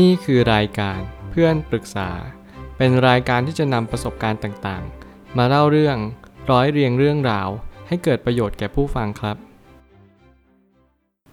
[0.00, 2.10] นี่คือรายการเพื่อนปรึกษา
[2.76, 5.96] เป็นรายการที่จะนำประสบการณ์ต่างๆ มาเล่าเรื่อง
[6.50, 7.48] ร้อยเรียงเรื่องราว
[7.88, 9.36] ให้เกิดประโยชน์แก่ผู้ฟังครับ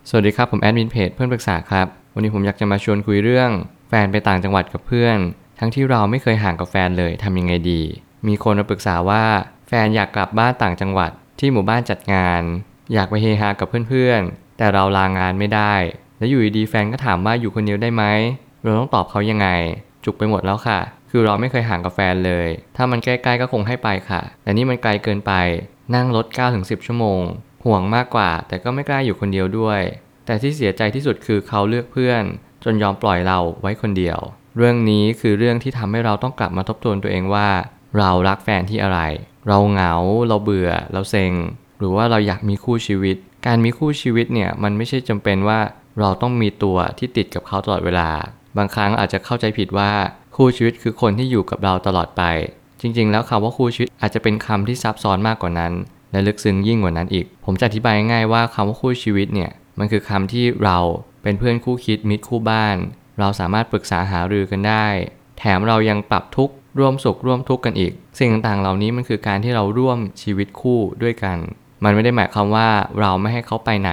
[0.09, 3.49] สวัสดีครับผมแอดมินเพจเพื่อนปรึกษาครับ วันนี้ผมอยากจะมาชวนคุยเรื่อง
[3.89, 5.17] แฟนไปต่างจังหวัดกับเพื่อน
[5.59, 7.81] ทั้งที่เราไม่เคยห่างกับแฟนเลยทำยังไงดี
[8.27, 9.23] มีคนมาปรึกษาว่า
[9.67, 12.41] แฟนอยากกลับบ้านต่างจังหวัด ที่หมู่บ้านจัดงาน
[12.93, 15.73] อยากไปเฮฮากับเพื่อนๆแต่เราลางานไม่ได้
[16.17, 18.03] แล้วอยู่ดีๆแฟนก็ถามว่าอยู่คนเดียวได้ไหม
[18.63, 19.47] เราต้องตอบเขายังไง
[20.05, 25.33] จุกไปหมดแล้วค่ะ คือเราไม่เคยห่างกับแฟนเลย ถ้ามันใกล้ๆก็คงให้ไปค่ะ แต่นี่มันไกลเกินไป
[25.95, 27.21] นั่งรถ9-10 ชั่วโมง
[27.65, 29.81] ห่วงมากกว่า แต่ก็ไม่กล้าอยู่คนเดียวด้วย
[30.25, 32.23] แต่ที่เสียใจที่สุดคือเขาเลือกเพื่อน
[32.63, 34.19] จนยอมปล่อยเราไว้คนเดียว
[34.57, 37.47] เรื่องนี้คือเรื่องที่ทำให้เราต้องกลับมาทบทวนตัวเองว่า
[37.97, 38.99] เรารักแฟนที่อะไร
[39.47, 39.93] เราเหงา
[40.27, 41.33] เราเบื่อ เราเซ็ง
[41.79, 45.59] หรือว่าเราอยากมีคู่ชีวิต การมีคู่ชีวิตเนี่ยมันไม่ใช่จำเป็นว่า
[45.99, 48.09] เราต้องมีตัวที่ติดกับเขาตลอดเวลา
[48.57, 49.91] บางครั้งอาจจะเข้าใจผิดว่า
[50.35, 52.23] คู่ชีวิตคือคนที่อยู่กับเราตลอดไป
[52.81, 55.73] จริง ๆ แล้วคำว่าคู่ชีวิตอาจจะเป็นคำที่ซับซ้อนมากกว่านั้น
[56.11, 60.77] และลึกซึ้งยิ่งกว่านั้นอีก ผมจะอธิบายง่ายๆว่าคำว่าคู่ชีวิตเนี่ยมันคือคำที่เรา
[61.23, 62.75] เป็นเพื่อนคู่คิดมิตรคู่บ้าน
[63.19, 64.87] เราสามารถปรึกษาหารือกันได้
[65.37, 71.37] แถมเรายังปรับทุกข์ร่วมสุขร่วมทุกข์กันอีก สิ่งต่างๆ เหล่านี้มันคือการที่เราร่วมชีวิตคู่ด้วยกัน
[71.83, 73.91] มันไม่ได้หมายความว่าเราไม่ให้เขาไปไหน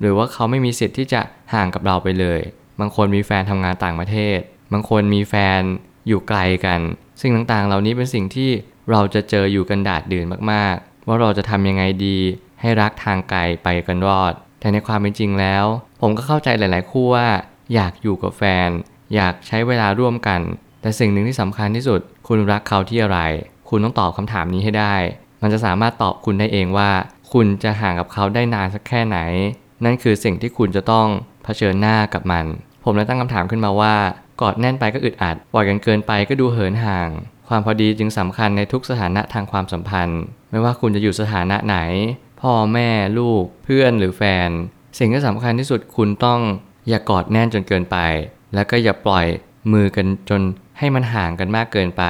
[0.00, 1.20] หรือว่าเขาไม่มีสิทธิ์ที่จะ
[1.54, 2.40] ห่างกับเราไปเลย
[2.80, 4.38] บางคนมีแฟนทำงานต่างประเทศ
[4.72, 5.60] บางคนมีแฟน
[6.08, 6.80] อยู่ไกลกัน
[7.20, 8.50] สิ่งต่างๆ เหล่านี้เป็นสิ่งที่
[8.90, 12.18] เราจะเจออยู่กันดาดดื่นมากๆ ว่าเราจะทำยังไงดี
[12.60, 15.64] ให้รักทางไกลไปกันรอด แต่ในความเป็นจริงแล้ว
[16.00, 17.28] ผมก็เข้าใจหลาย ๆ คู่ว่า
[17.74, 18.68] อยากอยู่กับแฟน
[19.14, 20.40] อยากใช้เวลาร่วมกัน
[20.80, 23.20] แต่สิ่งหนึ่งที่สำคัญที่สุด คุณรักเขาที่อะไร
[23.68, 24.94] คุณต้องตอบคำถามนี้ให้ได้
[25.42, 26.90] มันจะสามารถตอบคุณได้เองว่า
[27.32, 29.18] คุณจะห่างกับเขาได้นานสักแค่ไหน
[29.84, 31.08] นั่นคือสิ่งที่คุณจะต้อง
[31.44, 32.46] เผชิญหน้ากับมัน
[32.84, 33.94] ผมเลยตั้งคำถามขึ้นมาว่า
[34.40, 37.08] กอดแน่นไปก็อึดอัดปล่อยกันเกินไปก็ดูเหินห่าง
[37.48, 41.76] ความพอดีจึงสำคัญในทุกสถานะทางความสัมพันธ์ ไม่ว่าคุณจะอยู่สถานะไหน
[42.40, 44.50] พ่อแม่ลูก เพื่อนหรือแฟน
[44.98, 46.40] สิ่งที่สำคัญที่สุดคุณต้อง
[46.88, 47.96] อย่ากอดแน่นจนเกินไป
[48.54, 49.26] แล้วก็อย่าปล่อย
[49.72, 50.40] มือกันจน
[50.78, 52.04] ให้มันห่างกันมากเกินไป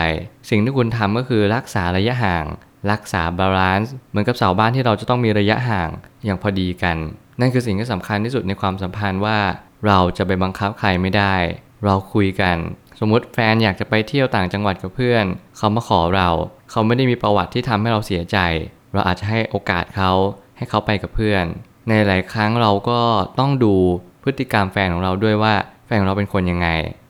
[0.51, 2.45] สิ่งที่คุณทำก็คือรักษาระยะห่าง
[2.91, 5.91] รักษา balance เหมือนกับเสาบ้านที่เราจะต้องมีระยะห่าง
[6.25, 6.97] อย่างพอดีกัน
[7.41, 9.39] นั่นคือสิ่งที่สำคัญที่สุดในความสัมพันธ์ว่า
[9.87, 11.35] เราจะไปบังคับใครไม่ได้
[11.85, 12.57] เราคุยกัน
[13.01, 15.25] สมมติแฟนอยากจะไปเที่ยวต่างจังหวัดกับเพื่อน
[15.57, 16.29] เขามาขอเรา
[16.71, 18.39] เขาไม่ได้มีประวัติที่ทำให้เราเสียใจ
[18.93, 20.13] เราอาจจะให้โอกาสเขา
[20.57, 21.45] ให้เขาไปกับเพื่อน
[21.89, 23.01] ในหลายครั้งเราก็
[23.39, 23.75] ต้องดู
[24.23, 25.55] พฤติกรรมแฟนของเราด้วยว่า
[25.87, 26.69] แฟนของเราเป็นคนยังไง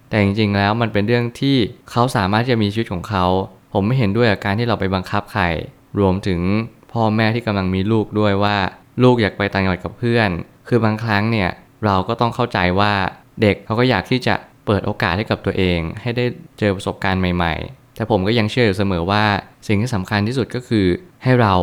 [0.09, 1.57] แต่จริงๆแล้วมันเป็นเรื่องที่
[1.91, 3.27] เขาสามารถจะมีชีวิตของเขา
[3.73, 5.45] ผมไม่เห็นด้วยกับการที่เราไปบังคับใคร
[5.99, 6.41] รวมถึง
[6.93, 8.57] พ่อแม่ที่กำลังมีลูกด้วยว่า
[9.03, 10.31] ลูกอยากไปต่างจังหวัดกับเพื่อน
[10.69, 11.51] คือบางครั้งเนี่ย
[11.85, 12.93] เราก็ต้องเข้าใจว่า
[13.43, 14.35] เด็กเขาก็อยากที่จะ
[14.67, 16.25] เปิดโอกาสให้กับตัวเอง ให้ได้
[16.59, 19.25] เจอประสบการณ์ใหม่ ๆ แต่ผมก็ยังเชื่ออยู่เสมอว่า
[19.67, 20.87] สิ่งที่สำคัญที่สุดก็คือ
[21.23, 21.55] ให้เรา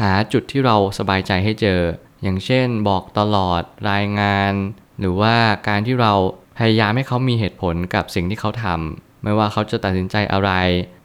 [0.00, 1.80] หาจุดที่เราสบายใจให้เจอ
[2.22, 4.52] อย่างเช่น บอกตลอดรายงาน
[5.00, 5.36] หรือว่า
[5.68, 6.12] การที่เรา
[6.58, 10.50] พยายามให้เขามีเหตุผลกับสิ่งที่เขาทำไม่ว่าเขาจะตัดสินใจอะไร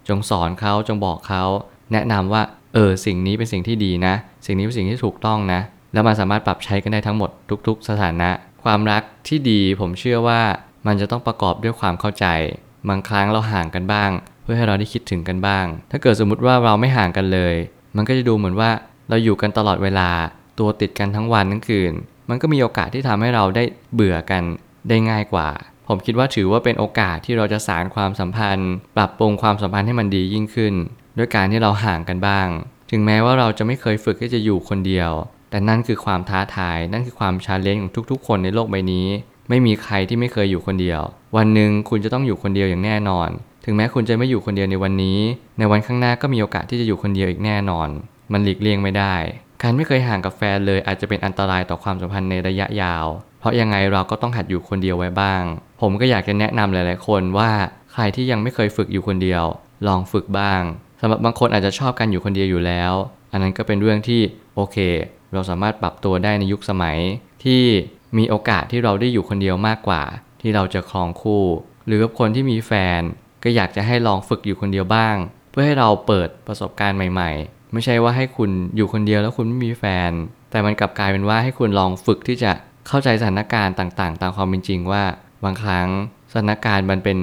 [0.07, 1.43] จงสอนเขาจงบอกเขา
[1.91, 2.41] แนะนำว่า
[2.73, 4.15] เออสิ่งนี้เป็นสิ่งที่ดีนะ
[4.45, 5.61] สิ่งนี้เป็นสิ่งที่ถูกต้องนะ
[5.95, 7.29] แล้วมันสามารถปรับใช้กันได้ทั้งหมด
[7.67, 8.29] ทุก ๆ สถานะ
[8.63, 10.41] ความรักที่ดีผมเชื่อว่า
[10.87, 12.25] มันจะต้องประกอบด้วยความเข้าใจ
[12.89, 14.09] บางครั้งเราห่างกันบ้าง
[14.43, 17.55] เพื่อให้เราได้คิดถึงกันบ้าง ถ้าเกิดสมมุติว่าเราไม่ห่างกันเลย
[17.95, 18.69] มันก็จะดูเหมือนว่า
[19.09, 20.09] เราอยู่กันตลอดเวลา
[20.59, 21.93] ตัวติดกันทั้งวันทั้งคืน
[22.29, 23.63] มันก็มีโอกาสที่ทำให้เราได้
[23.93, 24.43] เบื่อกัน
[24.89, 25.49] ได้ง่ายกว่า
[25.87, 30.73] ผมคิดว่าถือว่าเป็นโอกาสที่เราจะสารความสัมพันธ์ ปรับปรุงความสัมพันธ์ให้มันดียิ่งขึ้น
[31.17, 32.47] ด้วยการที่เราห่างกันบ้าง
[32.91, 35.11] ถึงแม้ว่าเราจะไม่เคยฝึกที่จะอยู่คนเดียว
[35.55, 39.07] แต่นั่นคือความท้าทาย นั่นคือความชาเลนจ์ของทุกๆ คนในโลกใบนี้
[39.49, 41.01] ไม่มีใครที่ไม่เคยอยู่คนเดียว
[41.37, 43.29] วันหนึ่งคุณจะต้องอยู่คนเดียวอย่างแน่นอน
[43.65, 45.19] ถึงแม้คุณจะไม่อยู่คนเดียวในวันนี้
[45.57, 47.89] ในวันข้างหน้าก็มีโอกาสที่จะอยู่คนเดียวอีกแน่นอน
[48.31, 49.15] มันหลีกเลี่ยงไม่ได้
[49.61, 53.05] การไม่เคยห่างกับแฟนเลยอาจจะเป็นอันตรายต่อความสัมพันธ์ในระยะยาว
[53.39, 55.43] เพราะยังไงเราก็ต้องหัดอยู่คนเดียวไว้บ้าง
[55.81, 57.51] ผมก็อยากจะแนะนำหลาย ๆ คนว่า
[57.93, 59.43] ใครที่ยังไม่เคยฝึกอยู่คนเดียว
[59.87, 60.61] ลองฝึกบ้าง
[60.99, 62.93] สำหรับบางคนอาจจะชอบการอยู่คนเดียวอยู่แล้ว
[63.31, 64.21] อันนั้นก็เป็นเรื่องที่
[64.55, 64.77] โอเค
[65.35, 66.97] เราสามารถปรับตัวได้ในยุคสมัย
[67.43, 67.63] ที่
[68.17, 70.03] มีโอกาสที่เราได้อยู่คนเดียวมากกว่า
[70.41, 71.43] ที่เราจะครองคู่
[71.85, 73.01] หรือกับคนที่มีแฟน
[73.43, 75.15] ก็อยากจะให้ลองฝึกอยู่คนเดียวบ้าง
[75.51, 80.11] เพื่อให้เราเปิดประสบการณ์ใหม่ ๆ ไม่ใช่ว่าให้คุณอยู่คนเดียวแล้วคุณไม่มีแฟน
[80.51, 82.51] แต่มันกลับกลายเป็นว่าให้คุณลองฝึกที่จะ
[82.87, 85.03] เข้าใจสถานการณ์ต่างๆ ตามความเป็นจริงว่า
[85.43, 85.87] บางครั้ง
[86.31, 87.17] สถานการณ์มันเป็น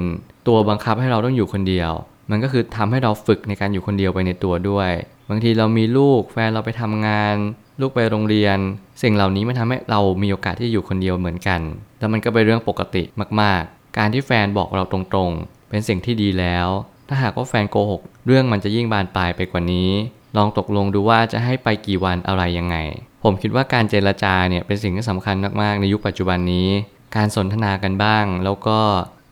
[0.47, 1.91] ตัวบังคับให้เราต้องอยู่คนเดียว
[2.31, 4.91] มันก็คือทำให้เราฝึกในการอยู่คนเดียวไปในตัวด้วย
[5.29, 7.35] บางทีเรามีลูกแฟนเราไปทำงาน
[7.79, 8.57] ลูกไปโรงเรียน
[9.01, 11.61] สิ่งเหล่านี้มันทำให้เรามีโอกาสที่อยู่คนเดียวเหมือนกัน
[11.99, 13.03] แล้วมันก็เป็นเรื่องปกติ
[13.41, 16.67] มาก ๆ การที่แฟนบอกเราตรงๆ เป็นสิ่งที่ดีแล้ว
[17.07, 19.91] ถ้าหากว่าแฟนโกหกเรื่องมันจะยิ่งบานปลายไปกว่านี้
[20.37, 22.77] ลองตกลงดูว่าจะให้ไปกี่วันอะไรยังไง
[23.23, 26.69] ผมคิดว่าการเจรจาเนี่ยเป็นสิ่งที่สำคัญมากๆ ในยุคปัจจุบันนี้
[27.15, 28.79] การสนทนากันบ้าง แล้วก็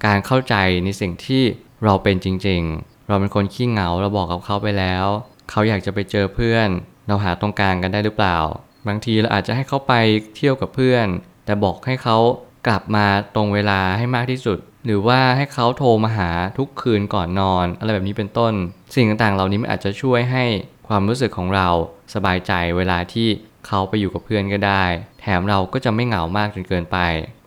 [0.06, 1.44] การเข้าใจในสิ่งที่
[1.84, 5.06] เราเป็นจริง ๆ เราเป็นคนขี้เหงาเราบอกกับเขาไปแล้ว
[5.50, 6.70] เขาอยากจะไปเจอเพื่อน
[7.07, 8.38] เราหาตรงกลางกันได้หรือเปล่า
[8.88, 9.94] บางทีเราอาจจะให้เขาไป
[10.36, 11.07] เที่ยวกับเพื่อน
[11.45, 12.18] แต่บอกให้เขา
[12.68, 13.06] กลับมา
[13.36, 18.53] ตรงเวลาให้มากที่สุด หรือว่าให้เขาโทรมาหาทุกคืนก่อนนอน อะไรแบบนี้เป็นต้น
[18.95, 20.45] สิ่งต่างๆ เหล่านี้มันอาจจะช่วยให้
[20.88, 21.68] ความรู้สึกของเรา
[22.13, 23.27] สบายใจเวลาที่
[23.68, 24.83] เขาไปอยู่กับเพื่อนก็ได้
[25.21, 26.98] แถมเราก็จะไม่เหงามากจนเกินไป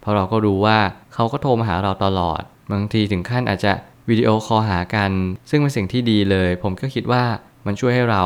[0.00, 0.78] เพราะเราก็รู้ว่า
[1.14, 2.40] เขาก็โทรมาหาเราตลอด
[2.72, 3.72] บางทีถึงขั้นอาจจะ
[4.08, 5.10] วิดีโอคอลหากัน
[5.50, 7.24] ซึ่งเป็นสิ่งที่ดีเลย ผมก็คิดว่า
[7.66, 8.22] มันช่วยให้เรา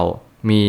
[0.50, 0.64] มี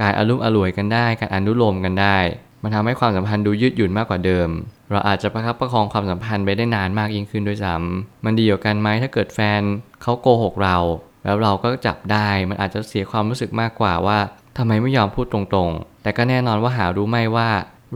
[0.00, 2.18] การอารมณ์อร่วยกันได้ การอนุโลมกันได้
[2.62, 4.48] มันทำให้ความสัมพันธ์ดูยืดหยุ่นมากกว่าเดิม
[4.90, 9.62] เราอาจจะประคับประคองความสัมพันธ์ไปได้นานมากยิ่งขึ้นด้วยซ้ำมันดีกว่ากันไหมถ้าเกิดแฟน
[10.02, 10.76] เขาโกหกเรา
[11.24, 14.18] แล้วเราก็จับได้ มันอาจจะเสียความรู้สึกมากกว่าว่า
[14.58, 17.48] ทำไมไม่ยอมพูดตรงๆ แต่ก็แน่นอนว่าหารู้ไหมว่า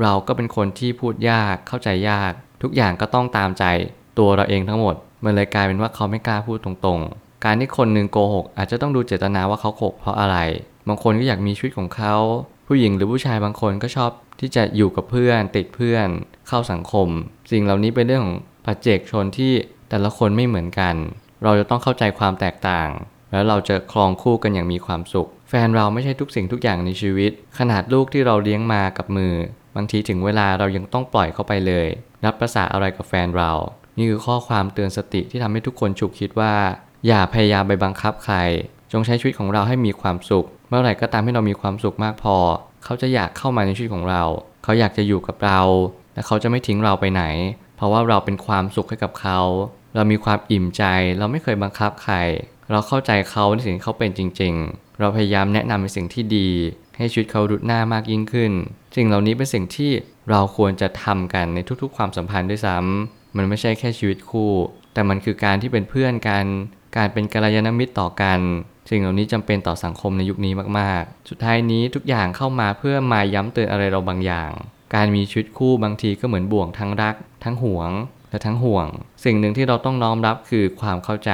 [0.03, 2.33] เราก็เป็นคนที่พูดยากเข้าใจยาก
[2.63, 3.65] ทุกอย่างก็ต้องตามใจ
[4.19, 4.95] ตัวเราเองทั้งหมด
[5.25, 10.37] มันเลยกลายเป็นว่าเขาไม่กล้าพูดตรงๆ การที่คนหนึ่งโกหกอาจจะต้องดูเจตนาว่าเขาโกหกเพราะอะไร
[10.89, 12.17] บางคนก็อยากมีชีวิตของเขา
[12.67, 14.11] ผู้หญิงหรือผู้ชายบางคนก็ชอบ
[14.41, 16.09] ที่จะอยู่กับเพื่อนติดเพื่อน
[16.49, 17.09] เข้าสังคม
[17.51, 19.53] สิ่งเหล่านี้เป็นเรื่องของปัจเจกชนที่
[19.91, 20.95] แต่ละคนไม่เหมือนกัน
[21.45, 22.89] เราจะต้องเข้าใจความแตกต่าง
[23.33, 29.35] แล้วเราจะครองคู่กันอย่างมีความสุข แฟนเราไม่ใช่ทุกสิ่งทุกอย่างในชีวิต ขนาดลูกที่เราเลี้ยงมากับมือ
[29.77, 31.87] บางทีถึงเวลาเรายังต้องปล่อยเขาไปเลย
[32.25, 33.53] รับประสาอะไรกับแฟนเรา
[33.97, 36.55] นี่คือข้อความเตือนสติที่ทำให้ทุกคนฉุกคิดว่า
[37.07, 38.37] อย่าพยายามไปบังคับใคร
[38.93, 42.37] จงใช้ชีวิตของเราให้มีความสุข เมื่อไหร่ก็ตามที่เรามีความสุขมากพอ
[42.85, 44.23] เขาจะอยากเข้ามาในชีวิตของเรา
[44.65, 45.61] เขาอยากจะอยู่กับเรา
[46.15, 47.25] และเขาจะไม่ทิ้งเราไปไหน
[47.77, 49.41] เพราะว่าเราเป็นความสุขให้กับเขา
[49.95, 50.83] เรามีความอิ่มใจ
[51.19, 52.17] เราไม่เคยบังคับใคร
[52.71, 56.49] เราเข้าใจเขาในสิ่งที่เขาเป็นจริง ๆ เราพยายามแนะนำในสิ่งที่ดี
[56.97, 58.53] ให้ชีวิตเขารุดหน้ามากยิ่งขึ้น
[58.97, 59.91] สิ่งเหล่านี้เป็นสิ่งที่
[60.31, 64.53] เราควรจะทำกันในทุกๆ ความสัมพันธ์ด้วยซ้ำมันไม่ใช่แค่ชีวิตคู่
[64.95, 66.45] แต่มันคือการที่เป็นเพื่อนกัน
[66.97, 68.41] การเป็นกัลยาณมิตรต่อกัน
[68.91, 74.51] สิ่งเหล่านี้จำเป็นต่อสังคมในยุคนี้มากๆ สุดท้ายนี้ทุกอย่างเข้ามาเพื่อมาย้ำเตือนอะไรเราบางอย่าง
[74.95, 77.15] การมีชีวิตคู่บางทีก็เหมือนบ่วงทั้งรัก
[77.45, 77.91] ทั้งห่วง
[78.31, 78.87] และทั้งห่วง
[79.25, 81.33] สิ่งหนึ่งที่เราต้องน้อมรับคือความเข้าใจ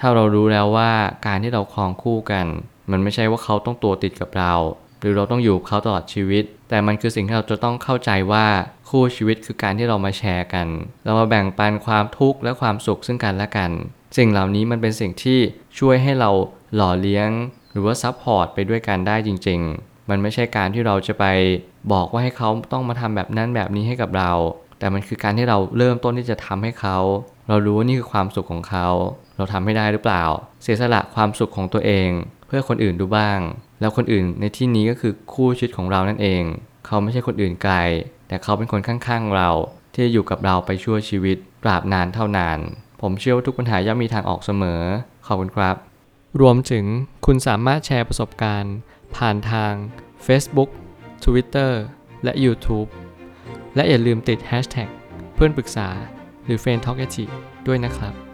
[0.00, 0.92] ถ้าเรารู้แล้วว่า
[1.26, 2.46] การที่เราครองคู่กัน
[2.90, 4.54] มันไม่ใช่ว่าเขาต้องตัวติดกับเรา
[5.00, 8.46] หรือเราต้องอยู่เขาตลอดชีวิต แต่มันคือสิ่งที่เราจะต้องเข้าใจว่า
[8.88, 10.68] คู่ชีวิตคือการที่เรามาแชร์กัน
[11.04, 13.70] เรามาแบ่งปันความทุกข์และความสุขซึ่งกันและกัน
[14.16, 15.38] สิ่งเหล่านี้มันเป็นสิ่งที่
[15.78, 16.30] ช่วยให้เรา
[16.74, 17.30] หล่อเลี้ยง
[17.72, 21.24] หรือว่า support ไปด้วยกันได้จริง ๆ มันไม่ใช่การที่เราจะไป
[21.92, 24.32] บอกว่าให้เขาต้องมาทำแบบนั้นแบบนี้ให้กับเรา
[24.78, 26.98] แต่มันคือการที่เราเริ่มต้นที่จะทำให้เขา
[27.48, 28.88] เรารู้ว่านี่คือความสุขของเขา
[29.36, 30.24] เราทำให้ได้หรือเปล่า
[30.62, 32.08] เสียสละความสุขของตัวเอง
[32.46, 33.38] เพื่อคนอื่นดูบ้าง
[33.80, 36.42] แล้วคนอื่นในที่นี้ก็คือคู่ชีวิตของเรานั่นเอง
[36.86, 37.74] เขาไม่ใช่คนอื่นไกล
[38.28, 39.50] แต่เขาเป็นคนข้างๆเรา
[39.92, 42.58] ที่จะอยู่กับเราไปชั่วชีวิตตราบนานเท่านาน
[43.00, 44.82] ผมเชื่อว่าทุกปัญหาย่อมมีทางออกเสมอ
[45.26, 45.76] ขอบคุณครับ
[46.40, 46.84] รวมถึง
[47.26, 48.74] คุณสามารถแชร์ประสบการณ์
[49.16, 49.72] ผ่านทาง
[50.26, 50.70] Facebook
[51.24, 51.72] Twitter
[52.24, 52.88] และ YouTube
[53.74, 54.88] และอย่าลืมติด Hashtag
[55.34, 55.88] เพื่อนปรึกษา
[56.44, 56.96] หรือ f r ร e n d Talk
[57.66, 58.31] ด้วยนะครับ